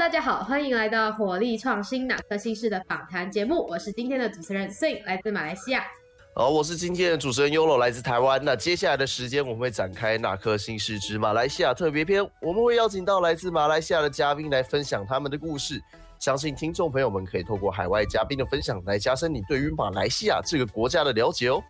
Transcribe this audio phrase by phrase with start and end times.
[0.00, 5.84] 大家好，欢迎来到火力创新哪颗新事的访谈节目，我是今天的主持人 Sing，来自马来西亚。
[6.34, 8.42] 好，我是今天的主持人 Yolo，来自台湾。
[8.42, 15.78] 那接下来的时间，我们会展开哪颗新事之马来西亚特别篇，我们会邀请到来自马来西亚的嘉宾来分享他们的故事。
[16.18, 21.62] 相信听众朋友们可以透过海外嘉宾的分享，来加深你对于马来西亚这个国家的了解哦。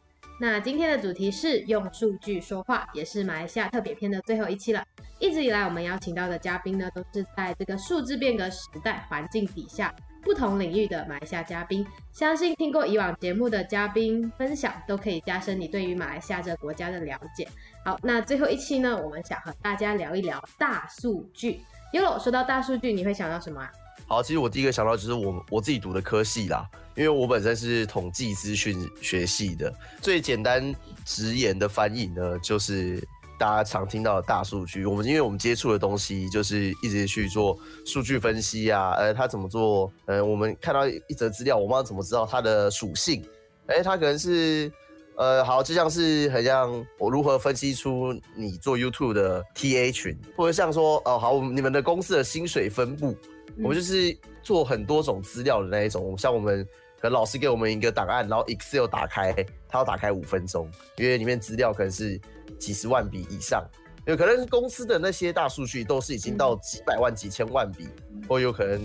[0.42, 4.82] 那今天的主题是用数据说话，也是马来西亚特别篇的最后一期了。
[5.18, 11.86] 一直以来，我们邀请到的嘉宾呢，都是在这个数字变革时代环境底下不同领域的马来西亚嘉宾。
[12.10, 17.46] 相信听过以往节目的嘉宾分享，都可以加深你对于马来西亚这个国家的了解。
[17.84, 21.60] 好，那最后一期呢，我们想和大家聊一聊大数据。
[21.92, 23.70] Yolo，说到大数据，你会想到什么啊？
[24.10, 30.74] 好，其实我第一个想到就是我我自己读的科系啦，因为我本身是统计资讯学系的，最简单
[31.04, 33.00] 直言的翻译呢，就是
[33.38, 34.84] 大家常听到的大数据。
[34.84, 39.92] 我们因为我们接触的东西就是一直去做数据分析啊，呃，它怎么做？
[40.06, 43.24] 呃，我们看到一则资料，我们要怎么知道它的属性？
[43.68, 44.72] 哎，它可能是，
[45.14, 53.16] 呃，好，就像是很像我如何分析出你做 YouTube 的 TA 群，或者像说，哦，好，你们的公司的薪水分布。
[53.58, 56.64] 我们就是做很多种资料的那一种，像我们
[57.00, 59.32] 可能老师给我们一个档案，然后 Excel 打开，
[59.68, 62.20] 它要打开五分钟，因为里面资料可能是
[62.58, 63.64] 几十万笔以上，
[64.06, 67.88] 有可能公司的那些大数据都是已经到几百万、几千万笔，
[68.28, 68.82] 或有可能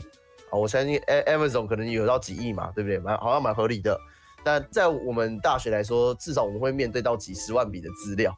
[0.49, 2.97] 啊，我相信 Amazon 可能有到几亿嘛，对不对？
[2.99, 3.99] 蛮好像蛮合理的。
[4.43, 8.35] 但在我们大学来说，至少我们会面对到几十万笔的资料，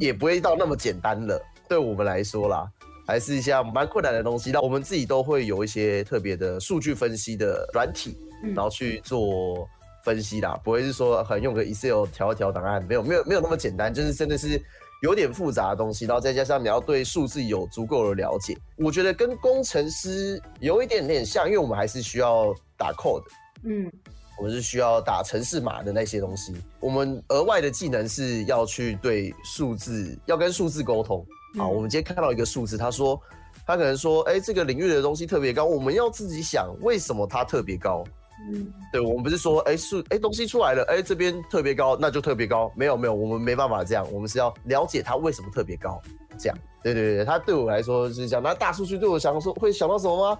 [0.00, 1.40] 也不会到那么简单了。
[1.68, 2.68] 对我们来说啦。
[3.08, 8.14] 还是一些蛮困难的东西，那我们自己都会有一些特别的数据分析的软体，
[8.54, 9.66] 然后去做
[10.04, 14.60] 分析啦，不会是说很用个 Excel 调一调档案，没有没有没有那么简单，就是真的是
[15.00, 23.24] 有点复杂的东西，然后再加上你要对数字有足够的了解，我觉得跟工程师有一点点像，因为我们还是需要打 code，
[23.62, 23.90] 嗯，
[24.38, 31.24] 我们是需要打城市码的那些东西，我们额外的技能是要去对数字要跟数字沟通。
[31.56, 33.20] 好，我们今天看到一个数字，他说，
[33.66, 38.04] 他可能说，哎，这个领域的东西特别高，我们要自己想为什么它特别高。
[38.52, 42.72] 嗯，对，我们不是说，哎，数，哎，东西出来了，哎，这边特别高，那就特别高。
[42.76, 46.00] 没有，没有，我们没办法这样，我们是要了解它为什么特别高。
[46.38, 48.42] 这样，对对对，它对我来说是这样。
[48.42, 50.38] 那大数据对我想说会想到什么吗？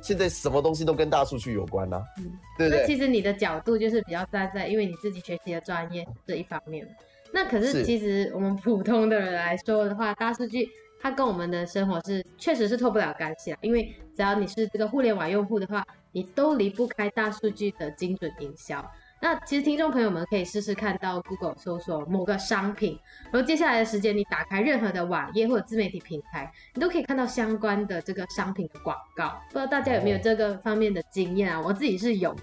[0.00, 2.00] 现在什么东西都跟大数据有关呢？
[2.18, 2.80] 嗯，对对。
[2.80, 6.86] 那其实你的角度就是比较站在，因为你自己学习的专业这一方面。
[7.32, 10.68] 那可是其实我们普通的人来说的话，大数据。
[11.02, 15.82] 它跟我们的生活是确实是脱不了干系啊，因为只要你是这个互联网用户的话，
[16.12, 18.84] 你都离不开大数据的精准营销。
[19.18, 22.98] 那其实听众朋友们可以试试看到 Google 搜索某个商品，
[23.32, 29.40] 然后接下来的时间你打开任何的网页或者自媒体平台，你都可以看到相关的这个商品的广告。
[29.48, 31.58] 不知道大家有没有这个方面的经验啊？
[31.58, 32.36] 我自己是有。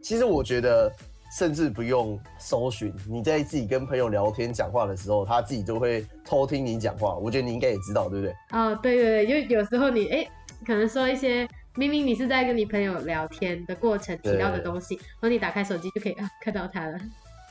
[0.00, 0.90] 其实我觉得。
[1.30, 7.14] 甚至不用搜寻，你在自己跟朋友聊天讲话的时候，他自己就会偷听你讲话。
[7.14, 8.34] 我觉得你应该也知道，对不对？
[8.50, 10.28] 哦，对对对，因为有时候你哎，
[10.66, 16.98] 可能说一些明明你是在跟你朋友聊天的过程提到的东西，然后你打开手机就可以啊看到他了。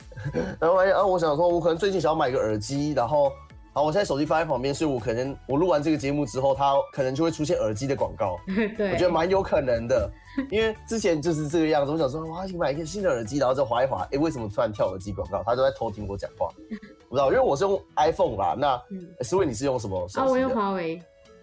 [0.60, 3.32] 然后哎啊，我想说，我可能最近想要买个耳机，然后。
[3.72, 8.36] 好，我现在手机放在旁边，所以我可能我录完这个节目之后，它可能就会出现耳机的广告。
[8.76, 10.10] 对，我觉得蛮有可能的，
[10.50, 11.92] 因为之前就是这个样子。
[11.92, 15.40] 我想说，哇，你买一个新的耳机，然后再划一划，哎，为什么突然跳耳机广告？
[15.44, 16.48] 他都在偷听我讲话，
[17.08, 18.56] 不知道，因为我是用 iPhone 啦。
[18.58, 20.04] 那思维你是用什么？
[20.14, 20.96] 啊，我用华为。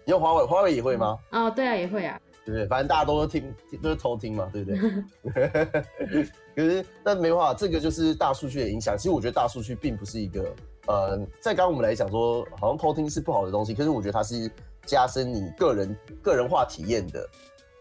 [0.04, 1.18] 你用华为，华为也会吗？
[1.30, 2.20] 哦，对啊，也会啊。
[2.44, 2.66] 对不对？
[2.66, 5.64] 反正大家都听，都是偷听嘛，对不对？
[6.54, 8.96] 可是，但没办法，这个就是大数据的影响。
[8.98, 10.44] 其实我觉得大数据并不是一个。
[10.88, 14.50] 呃，在刚刚我们来讲说，好像偷听是不好的东西，可是我觉得它是
[14.86, 17.28] 加深你个人个人化体验的，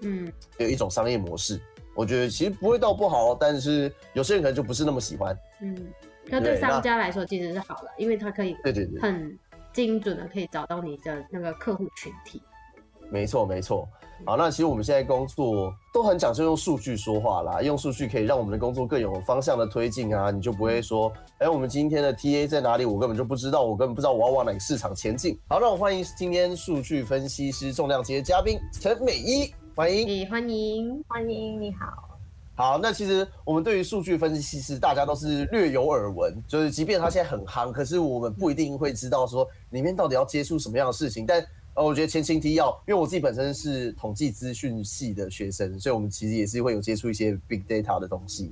[0.01, 1.59] 嗯，有一种商业模式。
[1.95, 5.35] 我觉得其实不会到不好，但是有些人可能就不是那么喜欢。
[5.61, 5.75] 嗯，
[6.25, 9.39] 那对商家来说其实是好的，因为他可以对对对很
[9.73, 12.41] 精准的可以找到你的那个客户群体。
[13.09, 13.87] 没错，没错。
[14.25, 22.85] 好，那其实我们现在工作都很讲究用数据说话啦，用数据可以让我们的工作更有方向的推进啊，你就不会说，哎，我们今天的 TA 在哪里？
[22.85, 25.39] 我根本就不知道，我根本不知道我要往哪个市场前进。
[25.47, 31.85] 好，让我欢迎今天数据分析师重量级的嘉宾陈美一，欢迎，欢迎，欢迎，你好。
[32.55, 41.45] 好，那其实我们对于数据分析师，大家都是略有耳闻，就是即便他现在很夯，可是我们不一定会知道说里面到底要接触什么样的事情，但。
[41.77, 48.51] 呃，我觉得前情提要，因为我自己本身是统计资讯系的学生，所以我们其实也是会有接触一些 big data 的东西。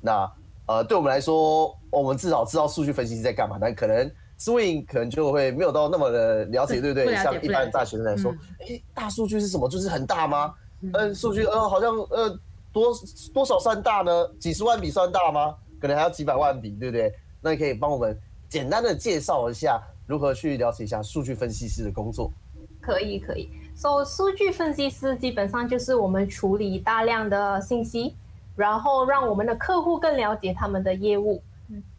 [0.00, 0.32] 那
[0.66, 4.08] 呃，对我们来说，我们至少知道数据分析是在干嘛，但可能
[4.38, 7.12] Swing 可能就会没有到那么的了解， 对不对？
[7.16, 9.68] 像一般大学生来说，哎，大数据是什么？
[9.68, 10.54] 就是很大吗？
[10.92, 12.38] 嗯，数据呃，好像呃
[12.72, 12.94] 多
[13.34, 14.12] 多少算大呢？
[14.38, 15.56] 几十万笔算大吗？
[15.80, 17.12] 可能还要几百万笔，对不对？
[17.40, 18.16] 那你可以帮我们
[18.48, 22.32] 简单的介绍一下如何去了解一下数据分析师的工作。
[22.80, 23.50] 可以，可以。
[23.74, 28.14] So 数据分析师基本上就是我们处理大量的信息，
[28.54, 31.42] 然后让我们的客户更了解他们的业务。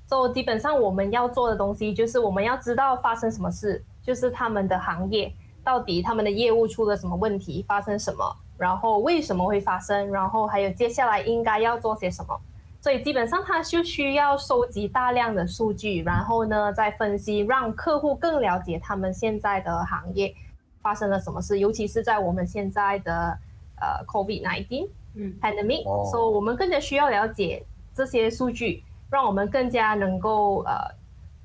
[0.07, 5.33] So 基本上我们要做的东西就是我们要知道发生什么事，就是他们的行业
[5.63, 12.39] 到底他们的业务出了什么问题，发生什么，然后为什么会发生，然后还有接下来应该要做些什么。
[12.81, 20.35] 所以基本上他就需要收集大量的数据，然后呢再分析，让客户更了解他们现在的行业。
[20.81, 21.59] 发生了什么事？
[21.59, 23.37] 尤其是在我们现在的
[23.79, 27.63] 呃 COVID-19 嗯 pandemic，所以我们更加需要了解
[27.93, 30.73] 这些数据，让我们更加能够呃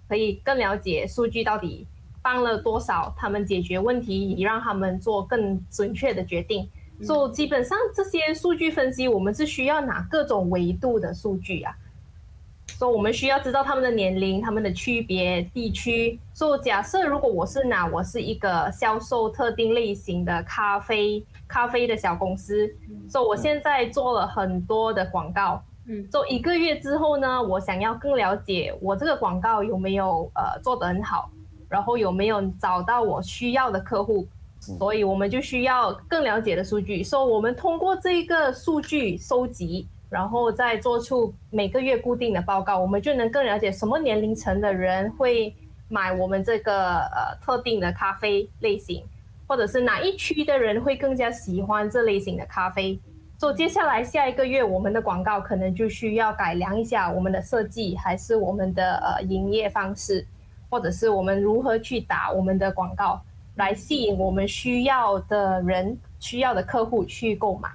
[0.09, 1.87] 可以更了解数据到底
[2.23, 6.69] 帮了多少他们解决问题，以让他们做更准确的决定。
[7.03, 11.77] 所以基本上这些数据分析，我们是需要拿各种维度的数据啊。
[12.69, 16.21] 说我们需要知道他们的年龄、他们的区别、地区。
[16.35, 22.71] 说假设如果我是拿我是一个销售特定类型的咖啡咖啡的小公司，
[23.11, 31.31] 说我现在做了很多的广告，嗯，做一个月之后呢，我想要更了解我这个广告有没有呃做得很好，
[31.71, 34.29] 然后有没有找到我需要的客户，
[34.61, 37.03] 所以我们就需要更了解的数据。
[37.03, 39.89] 说我们通过这个数据收集。
[40.09, 45.55] 然后再做出每个月固定的报告，我们就能更了解什么年龄层的人会
[45.89, 49.03] 买我们这个呃特定的咖啡类型，
[49.47, 52.99] 或者是哪一区的人会更加喜欢这类型的咖啡。
[53.39, 60.27] 所以接下来下一个月我们的广告可能就需要改良一下我们的设计，还是我们的呃营业方式，
[60.71, 63.21] 或者是我们如何去打我们的广告，
[63.57, 67.69] 来吸引我们需要的人、需要的客户去购买。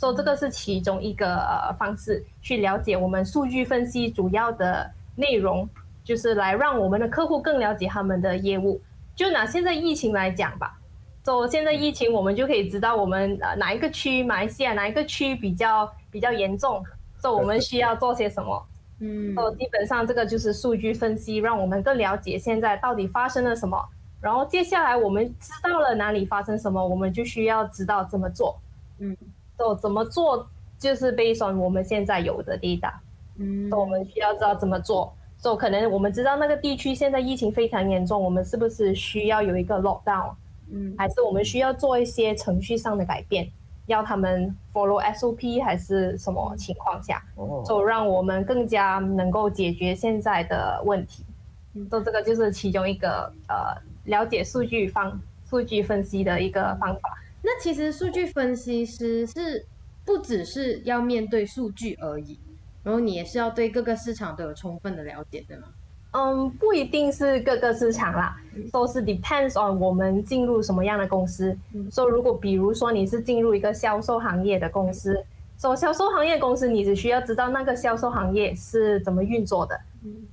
[0.00, 1.38] 说这个是其中一个
[1.78, 5.68] 方式去了解我们数据分析主要的内容，
[6.02, 8.80] 就是来让我们的客户更了解他们的业务。
[9.14, 10.80] 就拿现在疫情来讲吧，
[11.22, 16.82] 说现在疫情我们就可以知道我们呃哪一个区马来西亚哪一个区比较比较严重，
[17.20, 18.66] 说我们需要做些什么。
[19.00, 23.78] 嗯，说基本上这个就是数据分析，让我们更了解现在到底发生了什么。
[24.18, 28.58] 然后接下来我们知道了哪里发生什么，我们就需要知道怎么做。
[28.98, 29.14] 嗯。
[29.62, 30.48] 哦，怎么做
[30.78, 32.92] 就是 based on 我们现在有的 data，
[33.38, 35.12] 嗯，我们需要知道怎么做。
[35.38, 40.34] 所以可能我们知道那个地区现在疫情非常严重，我们是不是需要有一个 lockdown？
[40.70, 43.50] 嗯，还是我们需要做一些程序上的改变，
[43.86, 47.22] 要他们 follow SOP 还是什么情况下？
[47.36, 51.24] 哦，就让我们更加能够解决现在的问题。
[51.88, 53.74] 做这个就是其中一个呃
[54.04, 55.18] 了解数据方
[55.48, 57.16] 数据分析的一个方法。
[57.42, 59.64] 那其实数据分析师是
[60.04, 62.38] 不只是要面对数据而已，
[62.82, 65.64] 然后你也是要对各个市场都有充分的了解，对吗？
[66.12, 68.36] 嗯，不一定是各个市场啦，
[68.72, 71.56] 都是 depends on 我们进入什么样的公司。
[71.90, 75.22] 说如果比如说你是进入一个销售行业的公司，
[75.56, 79.80] 说销售行业公司，你只需要知道那个销售行业是怎么运作的，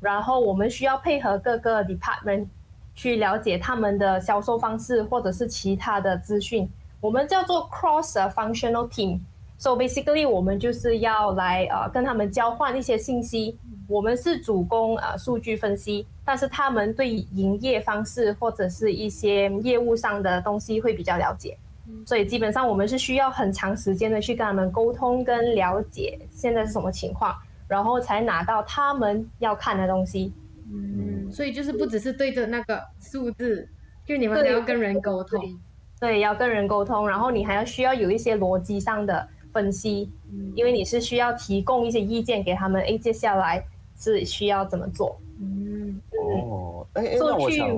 [0.02, 2.48] 然后我们需要配合各个 department
[2.96, 6.68] 去了解他们的销售方式或者是其他的资讯。
[7.00, 13.58] 我们叫做 cross functional team，so basically 我们就是要来呃跟他们交换一些信息。
[13.88, 21.58] 我们是主攻呃数据分析，但是他们对营业方式或者是一些业务上的东西会比较了解。
[22.06, 27.34] 所以基本上我们是需要很长时间的去跟他们沟通跟了解现在是什么情况，
[27.66, 30.34] 然后才拿到他们要看的东西。
[30.70, 33.70] 嗯，所以就是不只是对着那个数字，
[34.06, 35.58] 就你们还要跟人沟通。
[36.00, 40.12] 对，要跟人沟通，然后你还要需要有一些逻辑上的分析，
[40.56, 42.82] 因为你是需要提供一些意见给他们。
[42.84, 43.64] 哎，接下来
[43.98, 45.20] 是需要怎么做？
[45.40, 47.70] 嗯，哦，哎哎，那我想，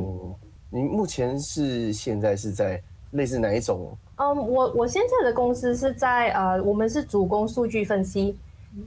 [0.70, 3.98] 您目前是现在是在类似哪一种？
[4.18, 8.38] 嗯，我我现在的公司是在呃，我们是主攻数据分析，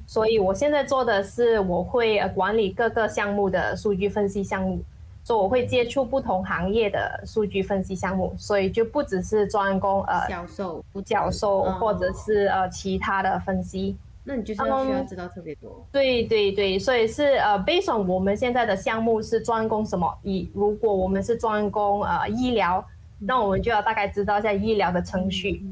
[0.06, 4.78] 所以我现在做的是我会管理各个项目的数据分析项目。
[5.24, 13.96] 说我会接触不同行业的数据分析项目，所以就不只是专攻呃销售、销售或者是呃其他的分析。
[14.24, 15.84] 那你就是要需要知道特别多。
[15.92, 20.12] 对对对，所以是呃，based on 我们现在的项目是专攻什么？
[20.22, 22.84] 以如果我们是专攻呃医疗，
[23.18, 25.64] 那我们就要大概知道一下医疗的程序。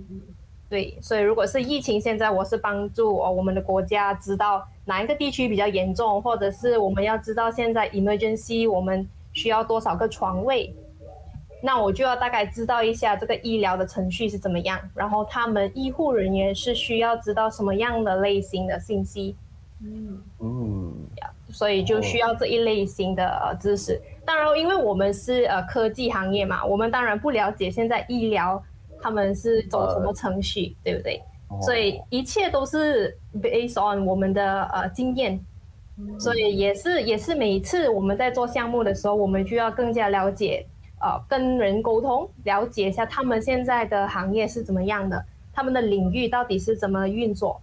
[0.68, 9.08] 对，所以如果是疫情，现在我是帮助哦我们的国家知道哪一个地区比较严重，或者是我们要知道现在 emergency 我们。
[9.40, 10.74] 需要多少个床位，
[11.62, 19.34] 那我就要大概知道一下这个医疗的程序是怎么样，然后他们医护人员是需要知道什么样的类型的信息，
[19.82, 20.92] 嗯嗯，
[21.48, 23.98] 所以就需要这一类型的呃知识。
[24.26, 28.62] 当然，因为我们是呃科技行业嘛，我们当然不了解现在医疗
[29.00, 31.22] 他们是走什么程序，对不对？
[31.62, 35.42] 所以一切都是 based on 我们的呃经验。
[36.18, 40.66] 所以也是也是每一次我们在做项目的时候，我们就要更加了解，
[41.00, 47.60] 呃，跟人沟通，了解一下他们现在的行业是怎么样的，他们的领域到底是怎么运作。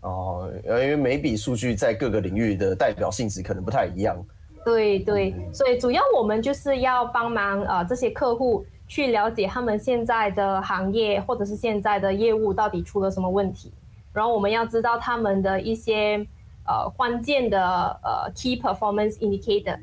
[0.00, 4.16] 哦，因为每笔数据在各个领域的代表性质可能不太一样。
[4.64, 13.72] 对对，所以主要我们就是要帮忙呃这些客户去了解他们现在的行业或者是现在的业务到底出了什么问题，
[14.12, 16.26] 然后我们要知道他们的一些。
[16.70, 17.60] 呃，关键的
[18.04, 19.76] 呃 key performance indicator，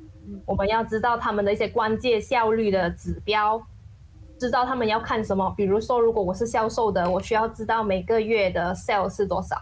[0.45, 3.61] 我们要知道他们的一些关键效率的指标，
[4.39, 5.53] 知道他们要看什么。
[5.57, 9.57] 比如说，如果我是销售的，我需要知道每个月的 sales 是多少，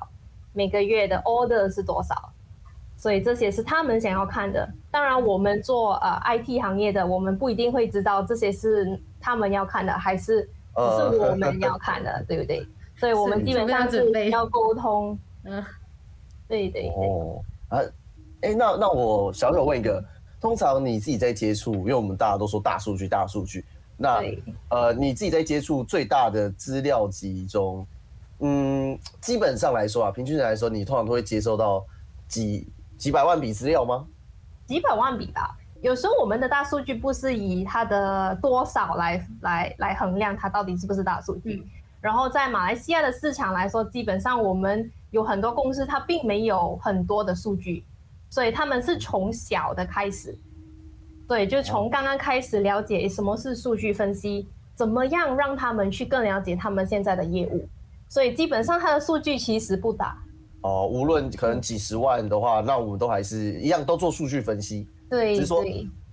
[0.54, 2.16] 每个月的 order 是多少。
[2.96, 4.70] 所以这些是他们想要看的。
[4.92, 12.66] 当然，我们做呃 IT 行业的，我们不一定会知道这些是他们要看的，还是只是我们 要看的，对不对？
[12.98, 15.18] 所以我们基本上是要沟通。
[15.44, 15.64] 嗯。
[16.48, 17.80] 对对哦啊，
[18.42, 20.04] 哎，那那我小小问一个，
[20.40, 23.66] 通常你自己在接触，因为我们大家都说大数据，大数据，
[23.98, 24.22] 那
[24.70, 27.86] 呃，你自己在接触最大的资料集中，
[28.40, 31.84] 嗯，基本上来说啊，平均来说，你通常都会接收到
[32.28, 34.06] 几几百万笔资料吗？
[34.68, 41.66] 几百万笔吧，有时候我们的大数据不是以它的多少来来来衡量它到底是不是大数据，
[42.06, 44.92] 然后在马来西亚的市场来说，基本上我们。
[45.12, 47.86] 有很多公司它并没有很多的数据，
[48.30, 50.38] 所以他们是从小的开始，
[51.26, 54.46] 对，就从刚刚开始了解什么是数据分析，
[54.76, 57.66] 怎么样让他们去更了解他们现在的业务，
[58.10, 60.18] 所以基本上它的数据其实不大。
[60.64, 64.86] 哦，无论可能几十万的话，那我们都还是一样都做数据分析。
[65.10, 65.64] 对，是说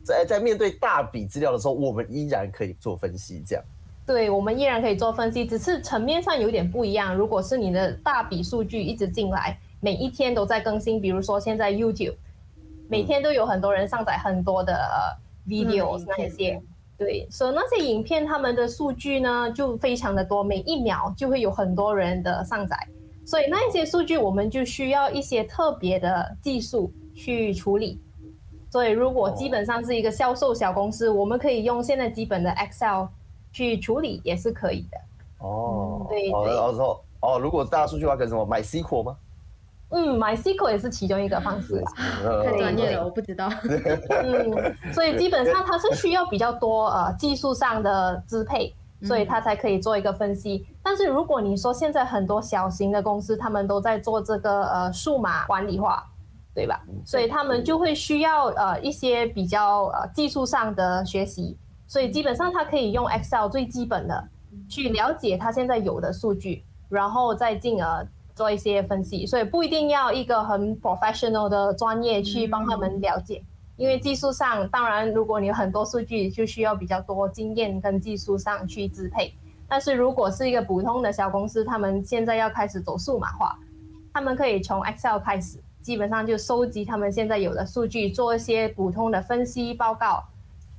[0.04, 3.64] 在在面对大笔资料的时候，我们依然可以做分析，这样。
[4.04, 7.14] 对我们依然可以做分析，只是层面上有点不一样。
[7.14, 12.16] 如果是你的大笔数据一直进来，每一天都在更新，比如说现在 YouTube，
[12.88, 14.76] 每天都有很多人上载很多的
[15.46, 16.60] videos 那些，
[16.98, 22.76] 对，所以那些影片他们的数据呢就非常的多，每一秒就会有很多人的上载，
[23.24, 28.00] 所以那一些数据我们就需要一些特别的技术去处理。
[28.68, 33.06] 所以如果基本上是一个销售小公司，我们可以用现在基本的 Excel。
[33.52, 34.98] 去处理也是可以的
[35.38, 36.06] 哦。
[36.08, 36.54] 对对。
[36.54, 39.16] 然后哦，如果大数据的话，可以什么买 SQL 吗？
[39.94, 41.80] 嗯，买 SQL 也是其中一个方式。
[42.44, 43.48] 太专业了，我不知道。
[44.08, 50.66] 嗯，所以基本上它是需要比较多呃技术上的支配，所以它才可以做一个分析。
[50.82, 56.02] 但是如果你说现在很多小型的公司，他们都在做这个呃数码管理化，
[56.54, 56.82] 对吧？
[57.04, 61.56] 所以他们就会需要呃一些比较呃技术上的学习。
[61.92, 64.26] 所以基本上，他可以用 Excel 最基本的
[64.66, 69.26] 去了解他现在有的数据，然后再进而做一些分析。
[69.26, 73.44] 所以不一定要一个很 professional 的专业去帮他们了解，
[73.76, 79.34] 因为技术上，当然如果你有很多数据，就需要比较多经验跟技术上去支配。
[79.68, 83.54] 但是如果是一个普通的小公司，他们现在要开始走数码化，
[84.14, 90.24] 他们可以从 Excel 开始，基本上就收集他们现在有的数据，做一些普通的分析报告。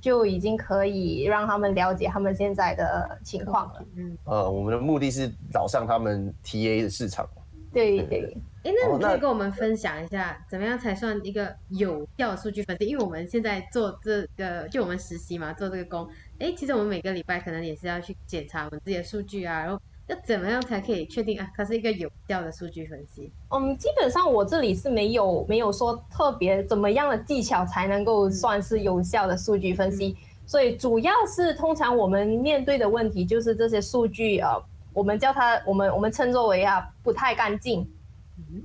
[0.04, 3.82] 就已经可以让他们了解他们现在的情况了。
[3.96, 7.26] 嗯，呃，我们的目的是找上他们 TA 的市场。
[7.72, 8.36] 对对。
[8.64, 12.84] 哎，那你可以跟我们分享一下，怎么样才算一个有效的数据分析？
[12.84, 16.06] 因为我们现在做这个，就我们实习嘛，做这个工。
[16.38, 19.80] 哎，其实我们每个礼拜可能也是要去检查我们自己的数据啊，然后。
[20.06, 21.50] 要怎么样才可以确定啊？
[21.56, 23.32] 它是一个有效的数据分析？
[23.50, 30.16] 嗯，基本上我这里是没有没有说特别怎么样的技巧才能够算是有效的数据分析。
[30.46, 37.88] 所以主要是通常我们面对的问题就是这些数据呃，我们叫它我们我们称作为啊不太干净。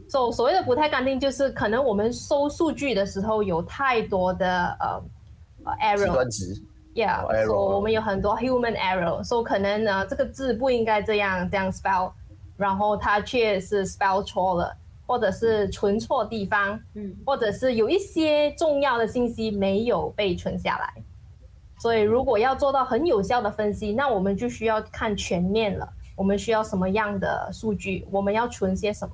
[0.09, 5.01] 所所谓的不太干净，就是可能我们收数据的时候有太多的呃
[5.63, 6.27] 呃 error。
[6.95, 12.11] Yeah，说我们有很多 human error，说可能呢这个字不应该这样这样 spell，
[12.57, 20.93] 然后它却是 spell 错了，或者是存错地方，嗯，或者是有一些重要的信息没有被存下来。
[21.77, 25.87] 所以如果要做到很有效的分析，那我们就需要看全面了。
[26.15, 28.05] 我们需要什么样的数据？
[28.11, 29.13] 我们要存些什么？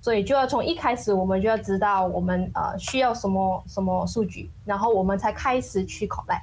[0.00, 6.42] 所以就要从一开始我们就要知道我们呃需要什么什么数据，然后我们才开始去 collect。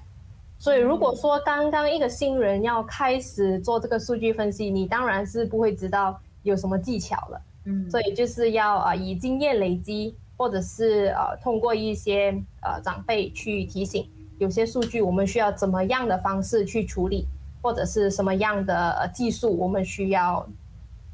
[0.61, 7.41] 所以如果说刚刚一个新人要开始做这个数据分析，你当然是不会知道有什么技巧了。
[7.65, 12.29] 嗯，所以就是要啊以经验累积，或者是呃通过一些
[12.61, 17.25] 呃长辈去提醒，有些数据我们需要怎么样的方式去处理，
[17.63, 20.47] 或者是什么样的技术我们需要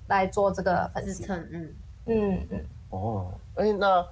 [0.08, 1.25] 来做这个分析。
[1.30, 1.74] 嗯
[2.08, 2.60] 嗯嗯。
[2.89, 4.06] 哦，哎，那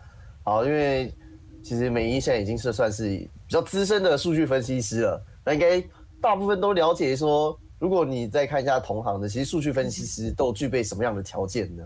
[0.46, 1.14] 好，因为
[1.62, 3.28] 其实美一现在已经是算是。
[3.48, 5.82] 比较资深的数据分析师了，那应该
[6.22, 7.16] 大部分都了解。
[7.16, 11.84] 说如果你再看一下同行的，其实数据分析师都具备什么样的条件呢？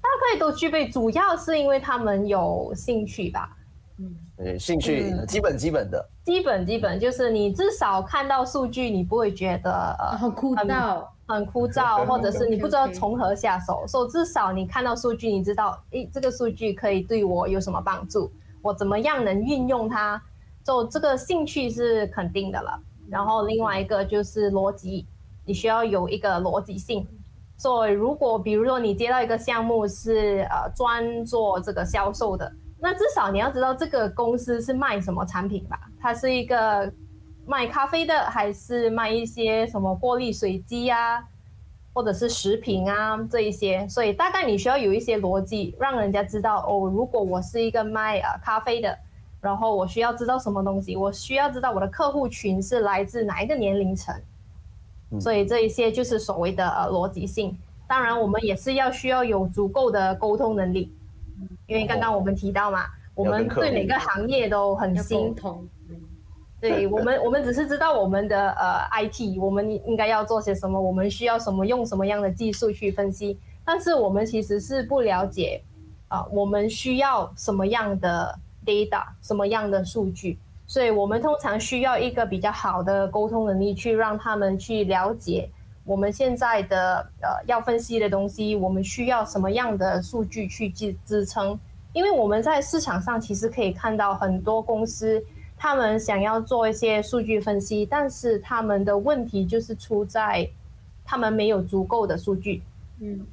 [0.00, 3.56] 大概都具备，主要是因为他们有兴趣吧。
[3.98, 13.84] 嗯，对，兴趣基本基本的，基本基本就是你至少看到数据，你不会觉得很枯燥，很枯 燥，或者是你不知道从何下手。
[13.88, 18.30] 所以至少你看到数据，你知道，诶，这个数据可以对我有什么帮助？
[18.62, 20.22] 我怎么样能运用它？
[20.68, 25.06] 就这个兴趣是肯定的了，然后另外一个就是逻辑，
[25.46, 27.08] 你需要有一个逻辑性。
[27.56, 35.80] 所以如果比如说你接到一个项目是呃专做这个销售的，那至少你要知道这个公司是卖什么产品吧？
[35.98, 36.92] 它是一个
[37.46, 41.24] 卖咖啡的，还是卖一些什么玻璃水机啊，
[41.94, 43.88] 或者是食品啊这一些？
[43.88, 48.98] 所以大概你需要有一些逻辑，让人家知道哦，如果我是一个卖呃咖啡的。
[49.40, 50.96] 然后我需要知道什么东西？
[50.96, 54.12] 我需要知道我的客户群是来自哪一个年龄层，
[55.20, 57.56] 所以这一些就是所谓的逻辑性。
[57.86, 60.92] 当然，我们也是要需要有足够的沟通能力，
[61.66, 65.34] 因为刚刚我们提到嘛，我们对每个行业都很新。
[66.60, 75.62] 对我们， 我们只是知道我们的呃 IT，我们应该要做些什么，我们需要什么，用什么样的技术去分析，但是我们其实是不了解
[76.08, 78.36] 啊，我们需要什么样的。
[78.68, 85.48] Data 什么样的数据，所以我们通常需要一个比较好的沟通能力，去让他们去了解
[85.84, 91.58] 我们现在的呃要分析的东西，我们需要什么样的数据去支支撑。
[91.94, 95.20] 因为我们在市场上其实可以看到很多公司，
[95.56, 100.48] 他们想要做一些数据分析，但是他们的问题就是出在
[101.04, 102.62] 他们没有足够的数据。
[103.00, 103.26] 嗯，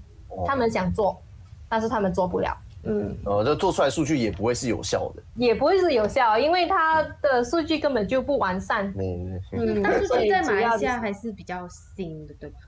[0.48, 1.22] 他们想做，
[1.68, 2.58] 但是他们做不了。
[2.86, 8.88] 嗯，呃，这做出来数据也不会是有效的，也不会是有效，因为它的数据根本就不完善。
[8.98, 12.60] 嗯嗯，但是现在马来西亚还是比较新的，对吧？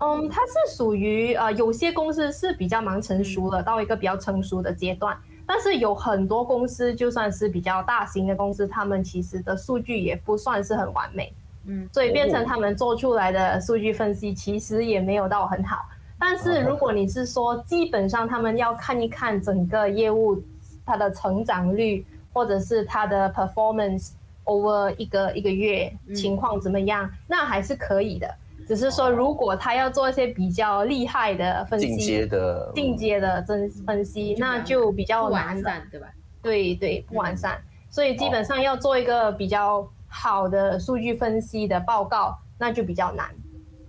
[0.00, 5.16] 嗯，它是属于呃，有些公司是比较蛮成熟的，到一个比较成熟的阶段，
[5.46, 11.32] 但是有很多公司就算是比较大型的公司，他们其实的数据也不算是很完美。
[11.68, 15.78] 嗯，所以变成他们做出来的数据分析其实也没有到很好。
[16.18, 20.42] 但是如果你是说，基本上他们要看一看整个业务
[20.84, 24.12] 它的成长率，或者是它的 performance
[24.44, 28.34] over 一个一个月情况怎么样，那还是可以的。
[28.66, 36.08] 只是说，如果他要做一些比较厉害的分析，进阶的进阶的分分析，那就比较难散，对吧？
[36.42, 37.60] 对对，不完善。
[37.90, 43.28] 所以基本上要做一个比较好的数据分析的报告，那就比较难。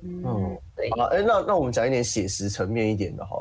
[0.04, 0.58] 嗯。
[0.98, 3.38] 啊，哎，那那我们讲一点写实层面一点的哈。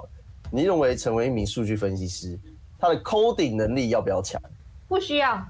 [0.50, 2.38] 你认为成为一名数据分析师，
[2.78, 4.40] 他的 coding 能力要不要强？
[4.88, 5.44] 不需要，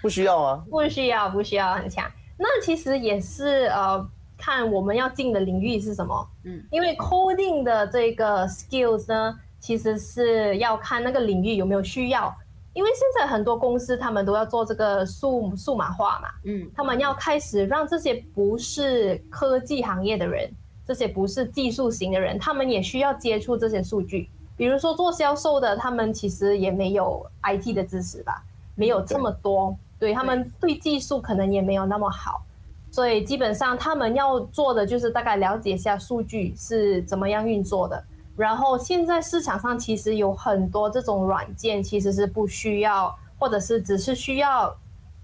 [0.00, 0.64] 不需要吗？
[0.70, 2.10] 不需要，不需要很强。
[2.38, 6.28] 那其实也是呃，看我们要进的领域是什么。
[6.44, 12.32] 嗯，因为 coding 的这个 skills 呢，其实是要看那个领域有没有需要。
[12.72, 20.48] 因为现在很多公司他们都要做这个数数码化嘛，嗯，他们要开始让这些不是科技行业的人。
[20.86, 24.28] 这些不是技术型的人，他们也需要接触这些数据。
[24.56, 28.42] 比如说做销售的，他们其实也没有 IT 的知识吧，
[28.74, 29.76] 没有这么多。
[29.98, 32.42] 对他们对技术可能也没有那么好，
[32.90, 38.02] 所以基本上他们要做的就是大概了解一下数据是怎么样运作的。
[38.36, 44.74] 然后现在市场上其实有很多这种软件，其实是不需要，或者是只是需要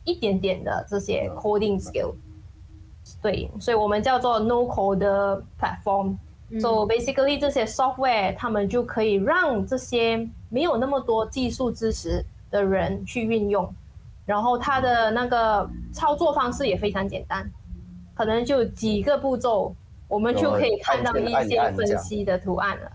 [0.05, 2.13] 一点点的这些 coding skill。
[3.23, 6.17] 对，所以我们叫做 no code platform。
[6.61, 13.75] So basically，这些 software 他们就可以让这些没有那么多技术知识的人去运用，
[14.27, 17.51] 然后它的那个操作方式也非常简单，
[18.15, 19.75] 可能就几个步骤，
[20.09, 22.93] 我们就可以看到一些分析的图案了。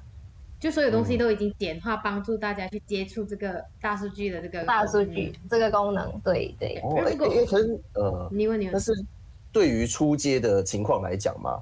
[0.59, 6.11] 就所有东西都已经简化，帮助大家去接触这个大数据的这个大数据这个功能。
[6.23, 6.79] 对对。
[6.83, 8.93] 哦，哎，可是呃，你问你问，但是。
[9.51, 11.59] 对于出街的情况来讲嘛，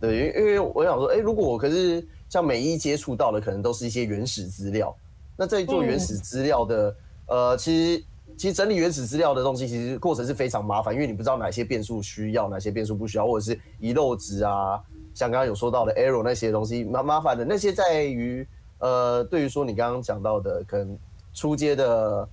[0.00, 4.94] 对，因因为我想说，哎，如果我可是像每一接触到的，可能都是一些原始资料。
[5.36, 8.04] 那在做原始资料的，呃，其实
[8.36, 14.80] 其实整理原始资料的东西，其实过程是非常麻烦，因为你不知道哪些变数需要，哪些变数不需要，或者是遗漏值啊，
[15.14, 18.46] 像刚刚有说到的 error 那些东西，蛮麻烦的那些在于
[18.78, 20.98] 呃，对于说你刚刚讲到的，可能
[21.32, 22.28] 出街的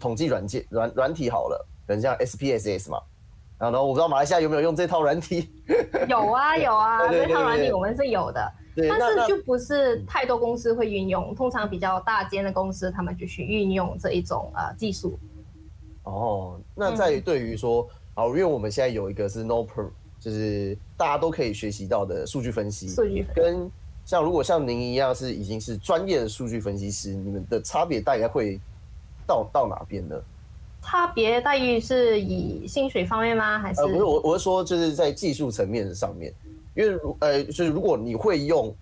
[0.00, 2.98] 统计软件软软体好了，可能像 SPSS 嘛，
[3.58, 5.50] 然后我不知道马来西亚有没有用这套软体？
[6.08, 8.52] 有 啊有啊，这套软体我们是有的。
[8.76, 15.18] 但是就不是太多公司会运用，通常比较大间的公司，他们就去运用这一种呃技术。
[16.02, 19.88] 哦，那在对于说，好，因为我们现在有一个是 No Per，
[20.20, 22.88] 就是大家都可以学习到的数据分析。
[22.90, 23.70] 数据跟
[24.04, 28.60] 像如果像您一样是已经是专业的数据分析师，你们的差别大概会
[29.26, 30.14] 到到哪边呢？
[30.86, 33.58] 差别待遇是以薪水方面吗？
[33.58, 33.80] 还是？
[33.80, 36.32] 呃，不是，我我是说就是在技术层面上面。
[36.76, 38.72] 因为如呃，就是如果你会用，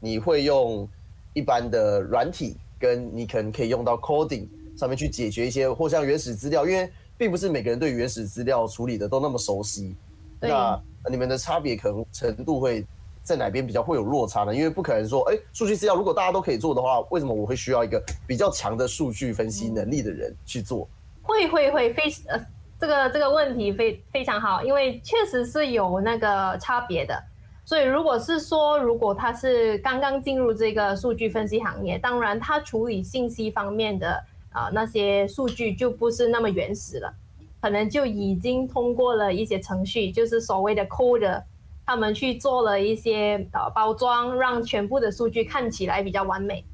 [0.00, 0.88] 你会用
[1.34, 9.94] 一般的软体，跟你可能可以用到 coding 上面去解决一些，或像原始资料，因为并不是每个人对原始资料处理的都那么熟悉。
[10.40, 12.84] 那你们的差别可能程度会
[13.22, 14.52] 在哪边比较会有落差呢？
[14.52, 20.88] 因为不可能说，哎，数据资料如果大家都可以做的话，为什么我会需要一个比较强的数据分析能力的人去做？
[21.22, 22.38] 会会会，非呃，
[22.78, 27.22] 这个这个问题非非常好，因为确实是有那个差别的。
[27.64, 37.14] 所以，如果是说，如果他是刚刚进入这个数据分析行业，当然他处理信息方面的啊那些数据就不是那么原始了，
[37.60, 41.40] 可能就已经通过了一些程序，就是所谓的 code，
[41.86, 46.64] 他们去做了一些呃包装，让全部的数据看起来比较完美。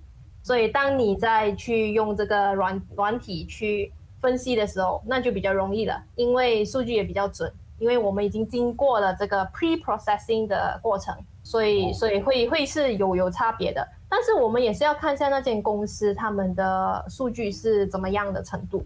[0.43, 7.53] 所以，当你再去用这个软软体去分析的时候，那就比较容易了，因为数据也比较准。
[7.79, 13.87] 因为我们已经经过了这个 pre-processing 的过程，所以所以会会是有有差别的。
[14.09, 18.85] 但是我们也是要看一下那间公司他们的数据是怎么样的程度，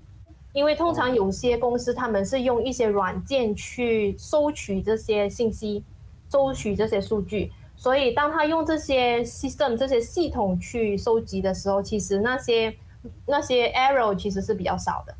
[0.52, 5.82] 因为通常有些公司他们是用一些软件去收取这些信息，
[6.30, 12.76] 收取这些数据，所以当他用这些 system 这些系统去收集的时候，其实那些
[13.24, 15.14] 那些 error 其实是比较少的。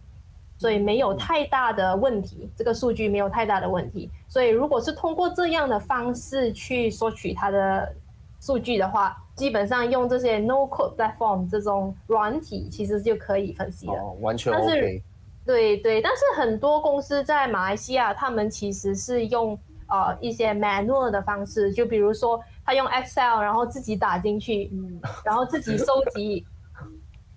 [0.63, 4.09] 所以没有太大的问题，这个数据没有太大的问题。
[4.29, 7.93] 所以如果是通过这样的方式去索取它的
[8.39, 13.95] 数据的话，基本上用这些 No Code Platform 这种软体，其实就可以分析了。
[13.95, 15.03] 哦，完全 OK。
[15.45, 26.47] 对对，但是很多公司在马来西亚，他们其实是用呃一些 manual 的方式，就比如说他用 Excel，然后自己打进去，嗯，然后自己收集。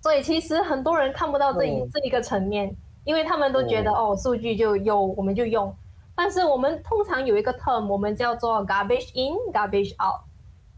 [0.04, 2.72] 所以其实很多人看不到这一 这一个层面。
[3.06, 5.74] 因为他们都觉得哦，数据就有我们就用，
[6.14, 10.22] 但是我们通常有一个 term，我们叫做 garbage in，garbage out。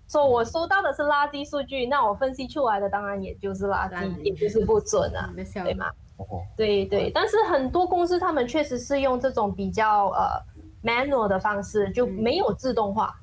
[0.10, 5.90] 说我收到的是垃圾数据，那我分析出来的当然也就是垃圾，也就是不准啊，对吗？
[6.56, 10.42] 对对，但是很多公司他们确实是用这种比较呃
[10.84, 13.14] manual 的方式，就没有自动化，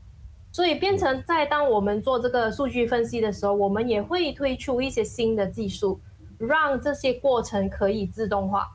[0.52, 5.98] 所以变成在当我们做这个数据分析的时候，我们也会推出一些新的技术，
[6.38, 8.70] 让这些过程可以自动化。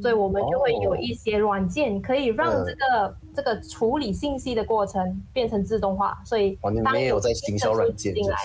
[0.00, 6.20] 所以我们就会有一些软件可以让这个这个处理信息的过程变成自动化。
[6.24, 8.36] 所以当有在行销软件进来，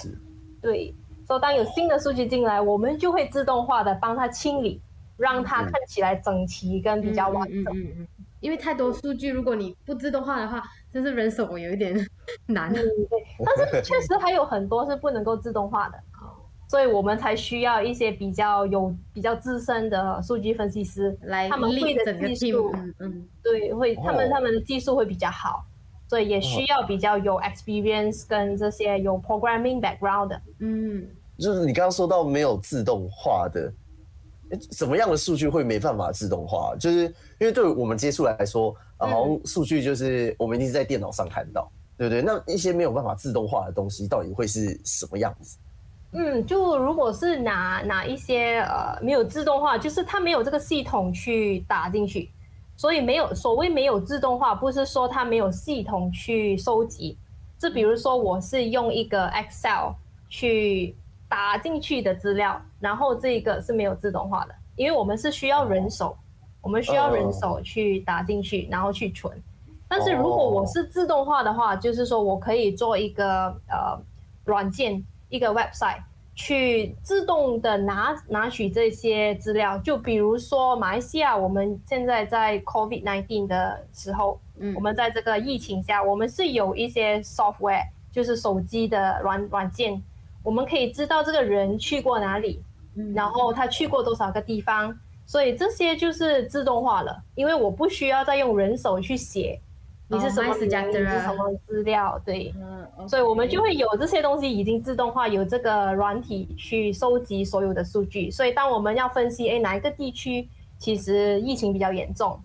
[0.62, 0.94] 对，
[1.28, 4.82] 所以当有新的数据进来，我们就会自动化的帮它清理，
[5.18, 7.66] 让它看起来整齐跟比较完整。
[7.74, 8.08] 嗯嗯。
[8.42, 10.62] 因为太多数据，如果你不自动化的话，
[10.94, 11.96] 真是人手有一点
[12.46, 12.72] 难。
[12.72, 12.84] 对，
[13.44, 15.98] 但是确实还有很多是不能够自动化的。
[16.68, 25.64] 所以我们才需要一些比较有比较资深的数据分析师来，他们会的技术，嗯嗯，对，会他们他们的技术会比较好，
[26.10, 33.72] 所以也需要比较有 experience 跟这些有 programming background 的，嗯，就是你刚刚说到没有自动化的，
[34.72, 36.76] 什么样的数据会没办法自动化？
[36.80, 37.04] 就是
[37.40, 42.22] 因为对我们接触来说，好像数据就是我们一定是在电脑上看到，对不对？
[42.22, 45.58] 那一些没有办法自动化的东西，到底会是什么样子？
[46.18, 52.32] 嗯，就如果是哪哪一些呃没有自动化，就是它没有这个系统去打进去，
[52.78, 57.18] 所以没有所谓没有自动化，不是说它没有系统去收集。
[57.58, 59.92] 就比如说我是用一个 Excel
[60.30, 60.96] 去
[61.28, 66.18] 打进去的资料，然后这个是没有自动化的，因为我们是需要人手，
[66.62, 69.38] 我们需要人手去打进去，然后去存。
[69.90, 74.00] 但是如果我是自动化的话，就是说我可以做一个呃
[74.46, 75.04] 软件。
[75.36, 76.02] 一个 website
[76.34, 90.02] 去自动的拿拿取这些资料，就比如说马来西亚，我们现在在 COVID nineteen 的时候，嗯，我们在这个疫情下，我们是有一些 software，就是手机的软软件，
[90.44, 92.62] 我们可以知道这个人去过哪里，
[92.96, 99.58] 嗯，然后他去过多少个地方，所以这些就是自动化了，因为我不需要再用人手去写
[100.08, 112.40] 你是什么名，你是什么资料，对，嗯所以我们就会有这些东西已经自动化，有这个软体去收集所有的数据，所以当我们要分析，哎，哪一个地区其实疫情比较严重，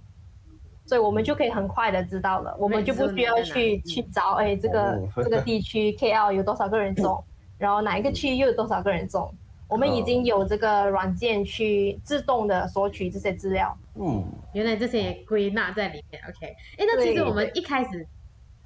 [0.86, 7.22] 所以我们就可以很快的知道了，我们就不需要去去找，哎，这个 这个地区 KL 有多少个人中，
[7.58, 9.30] 然后哪一个区又有多少个人中。
[9.70, 13.76] 我们已经有这个软件去自动的索取这些资料。
[13.94, 16.20] 嗯，原来这些也归纳在里面。
[16.24, 18.06] OK，哎，那其实我们一开始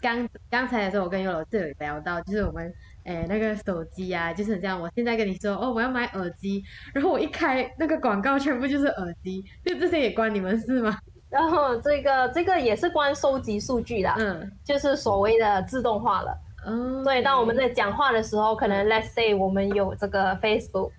[0.01, 2.73] 刚刚才的时候，我跟优老师有聊到，就是我们
[3.05, 4.81] 哎那个手机啊，就是这样。
[4.81, 10.99] 我现在跟你说，哦，我要买耳机，然后我一开那个广告，全部就是耳机，就这些也关你们事吗？
[11.31, 16.39] 然后这个这个也是关收集数据的，嗯，就是所谓的自动化了。
[16.67, 20.91] 嗯，对，当我们在讲话的时候，可能 Let's say 我们有这个 Facebook，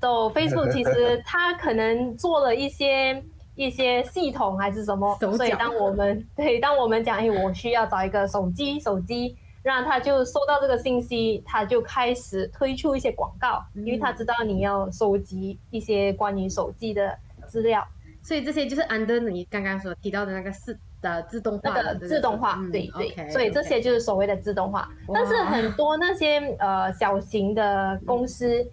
[0.00, 3.22] 都 Facebook 其实它可能做了一些
[3.54, 17.16] 一些系统还是什么，所以当我们对当我们讲，哎，我需要找一个手机，手机，那他就收到这个信息，他就开始推出一些广告，因为他知道你要收集一些关于手机的
[17.46, 17.86] 资料，
[18.22, 20.78] 所以这些就是 under 你刚刚所提到的那个是。
[21.06, 24.88] 的自动化的自动化，对对，所以这些就是所谓的自动化。
[25.14, 28.66] 但是很多那些呃小型的公司，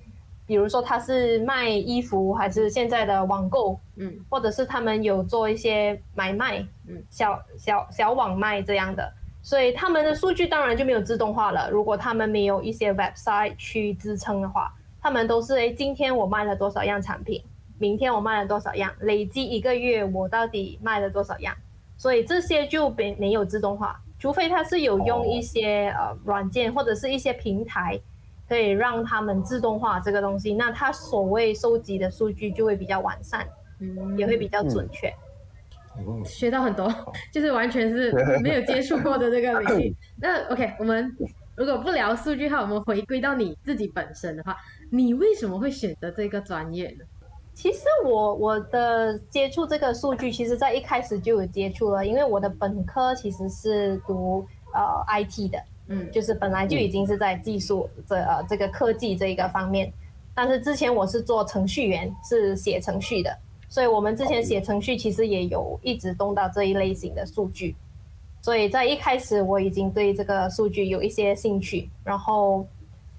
[0.47, 11.69] 比如说他是卖衣服，还是现在的网购，嗯，或者是他们有做一些买卖，嗯，小小小网卖这样的，所以他们的数据当然就没有自动化了。
[11.69, 17.43] 如果他们没有一些 website 去支撑的话，他们都是哎，今天我卖了多少样产品，
[17.77, 21.55] 明天我卖了多少样，累计一个月我到底卖了多少样。
[22.03, 27.97] 所以这些就没没有自动化，除非他是有用一些呃软件或者是一些平台，
[28.45, 33.47] 可以让他们自动化这个东西，那他所谓收集的数据就会比较完善，
[33.79, 35.13] 嗯，也会比较准确。
[36.25, 36.93] 学到很多，
[37.31, 38.11] 就是完全是
[38.43, 39.95] 没有接触过的这个领域。
[40.17, 41.09] 那 OK，我们
[41.55, 44.57] 如果不聊数据话，我们回归到你自己本身的话，
[44.91, 47.05] 你为什么会选择这个专业呢？
[47.55, 59.93] 其实我我的接触这个数据，其实在一开始就有接触了，因为我的本科其实是读呃 IT 的，嗯，就是本来就已经是在技术这呃这个科技这一个方面，
[60.33, 63.37] 但是之前我是做程序员，是写程序的，
[63.69, 67.75] 所以我们之前写程序其实也有一直动到这一类型的数据，
[68.41, 72.65] 所以在一开始我已经对这个数据有一些兴趣，然后。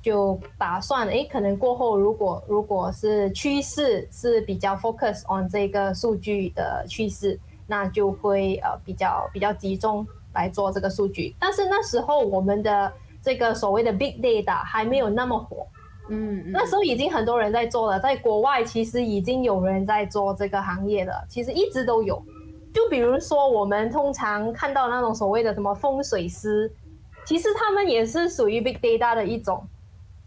[0.05, 11.35] 就打算诶，可能过后如果如果是趋势是比较 focus on 这个数据的趋势，那就会呃比较比较集中来做这个数据。
[11.41, 15.67] 但是那时候我们的这个所谓的 big data 还没有那么火，
[16.11, 22.23] 嗯，那时候已经很多人在做了，在国外其实已经有人在做这个行业了，其实一直都有。
[22.75, 26.71] 就比如说我们通常看到那种所谓的什么风水师，
[27.25, 29.67] 其实他们也是属于 big data 的一种。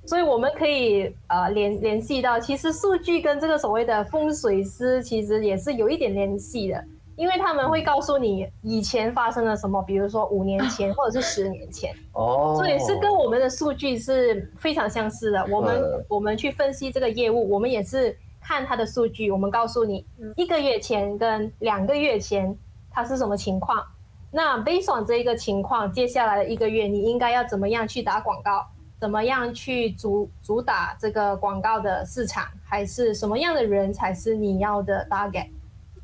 [0.07, 6.81] 所以我们可以呃联联系到，其实数据跟这个所谓的风水师其实也是有一点联系的，
[7.17, 15.45] 因为他们会告诉你以前发生了什么，比如说五年前 或者是十年前，哦，所以是跟我们的数据是非常相似的。
[15.51, 20.05] 我们我们去分析这个业务，我们也是看它的数据，我们告诉你
[20.37, 22.57] 一个月前跟两个月前
[22.89, 23.83] 它是什么情况，
[24.31, 28.65] 那 based on 这一个情况，接下来的一个月你应该要怎么样去打广告。
[28.99, 35.47] 怎么样去主主打这个广告的市场，还是什么样的人才是你要的 target，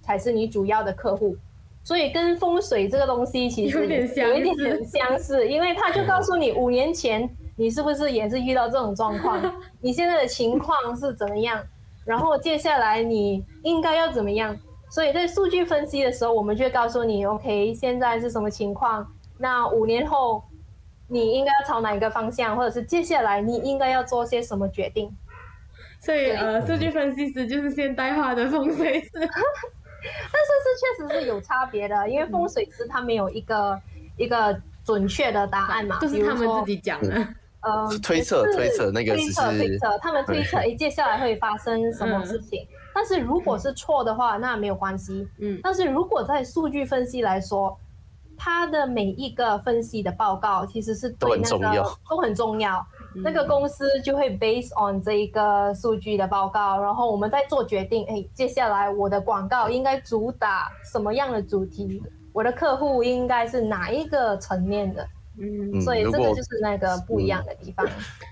[0.01, 1.35] 才是你主要的客户？
[1.83, 3.79] 所以跟风水这个东西其实
[4.15, 9.41] 有一点相似，因为他就告诉你五年前你是不是也是遇到这种状况，
[9.81, 11.61] 你现在的情况是怎么样，
[12.05, 14.55] 然后接下来你应该要怎么样？
[14.91, 19.11] 所以在数据分析的时候，我们就会告诉你，OK，现在是什么情况？
[19.39, 20.43] 那五年后。
[21.07, 25.11] 你应该要朝哪一个方向，或者是接下来你应该要做些什么决定？
[25.99, 29.29] 所以呃，数据分析师就是现代化的风水师， 但是
[30.63, 33.79] 是确实是有差别的，因为风水师他没有一个
[34.17, 37.15] 一个准确的答案嘛，就是他们自己讲的，
[37.61, 47.77] 呃，推测推测那个推测推测，他们推测诶 接下来会发生什么事情，但是如果是错的话，那没有关系，嗯，但是如果在数据分析来说。
[48.37, 58.05] 他的每一个分析的报告其实是对那个都很重要，那个公司就会 base on 这一个数据的报告，然后我们再做决定。
[58.07, 62.01] 哎，接下来我的广告应该主打什么样的主题？
[62.33, 65.07] 我的客户应该是哪一个层面的？
[65.39, 67.87] 嗯，所以这个就是那个不一样的地方。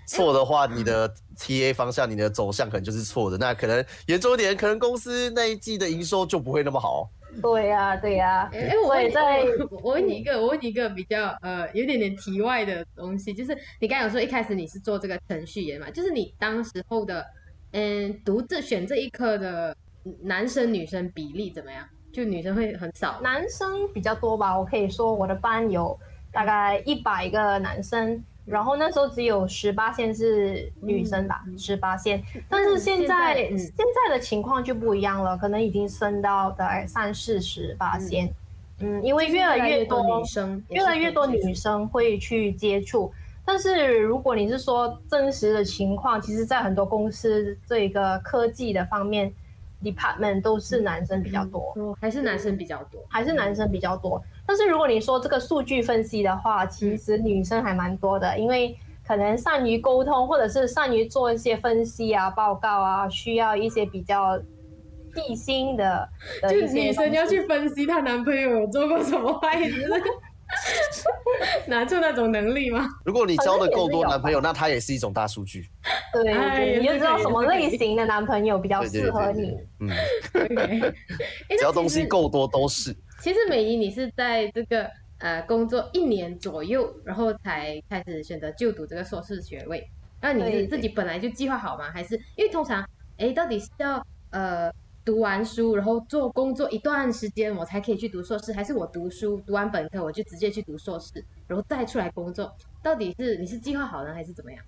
[0.08, 3.38] 错的话，你的 TA 方向、你的走向可能就是错的。
[3.38, 7.10] 那可能严重一点，可能公司那一季的营收就不会那么好。
[7.42, 8.50] 对呀，对呀。
[8.54, 9.44] 哎，我问在，
[9.84, 15.90] 我问你一个，我问你一个比较呃有点点题外的东西，就是你刚有说一开始你是做这个程序员嘛？
[15.92, 17.26] 就是你当时候的
[17.72, 19.76] 嗯读这选这一科的
[20.24, 21.88] 男生女生比例怎么样？
[22.12, 24.60] 就女生会很少，男生比较多吧。
[24.60, 25.98] 我可以说我的班有
[26.30, 32.22] 大概一百个男生，然后那时候只有十八线是女生吧，十八线。
[32.50, 38.30] 但是现在现在的情况就不一样了，可能已经升到大概三四十八线。
[38.80, 43.12] 嗯，因为越来越多女生，越来越多女生会去接触。
[43.46, 49.34] 但是如果你是说真实的情况，其实，在很多公司这个科技的方面。
[49.84, 53.02] department 都是男生比较多，还是男生比较多？
[53.10, 54.24] 还是男生比较多？
[54.46, 58.78] 但是如果你说这个数据分析的话，其实女生还蛮多的，因为
[59.08, 64.38] 可能善于沟通，或者是善于做一些分析啊、报告啊，需要一些比较
[65.16, 66.08] 细心的。
[66.50, 69.88] 就女生要去分析她男朋友有做过什么坏事。
[71.66, 72.86] 拿出那种能力吗？
[73.06, 75.70] 如果你交的够多男朋友，那他也是一种大数据。
[76.12, 79.58] 对，你就知道什么类型的男朋友比较适合你。
[79.80, 79.90] 嗯，
[81.58, 82.94] 只要东西够多都是。
[83.22, 89.88] 其实美仪，你是在这个呃工作一年左右，然后才开始选择就读这个硕士学位。
[90.20, 91.92] 那你是自己本来就计划好吗？
[91.92, 92.84] 还是因为通常，
[93.18, 94.72] 哎，到底是要呃？
[95.04, 102.56] 读完书，然后做工作一段时间，我才可以去读硕士，还是我读书读完本科我就直接去读硕士，然后再出来工作？
[102.84, 104.64] 到底是你是计划好了还是怎么样？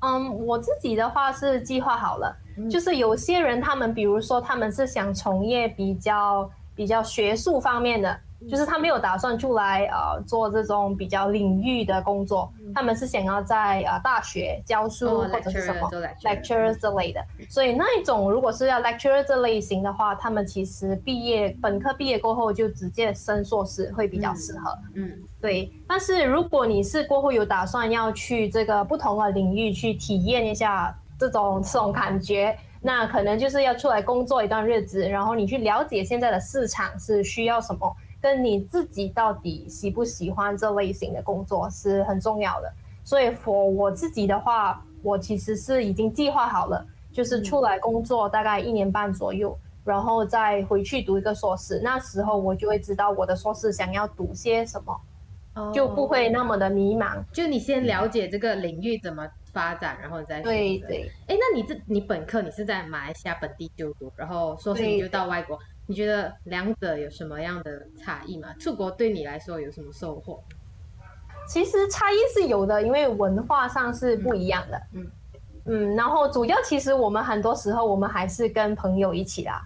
[0.00, 2.36] 嗯，我自己的话是计划好了，
[2.70, 8.18] 就是有些人他们比如说他们是想从业比较比较学术方面的。
[8.48, 15.90] 就是他没有打算出来呃做这种比较领域的工作，他们是想要在呃大学教书或者是什么
[16.22, 17.22] lecturer 之类的。
[17.50, 24.74] 所以那一种如果是要 lecturer 这类型的话，他们其实毕业本科毕业过后就直接升硕士会比较适合。
[24.94, 25.70] 嗯，对。
[25.86, 37.94] 但是如果你是过后有打算要去这个不同的领域去体验一下这种这种感觉，那可能就是要出来工作一段日子，然后你去了解现在的市场是需要什么。
[38.22, 42.70] 跟你自己到底喜不喜欢这类型的工作是很重要的，
[43.02, 54.94] 所以我我自己的话，我其实是已经计划好了，就是出来工作大概一年半左右，然后再回去读一个硕士，那时候我就会知道我的硕士想要读些什么，
[55.74, 57.22] 就不会那么的迷茫。
[57.32, 61.10] 就你先了解这个领域怎么发展，然后你再对对。
[61.26, 65.58] 哎，那你这你本科你是在马来西亚本地就读，然后硕士你就到外国。
[65.86, 68.54] 你觉得两者有什么样的差异吗？
[68.60, 70.40] 出国对你来说有什么收获？
[71.48, 74.80] 其实差异是有的，因为文化上是不一样的。
[74.92, 75.10] 嗯
[75.64, 79.60] 嗯，然后主要其实我们很多时候我们还是跟朋友一起啦，